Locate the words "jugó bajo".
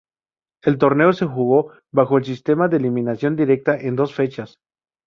1.27-2.17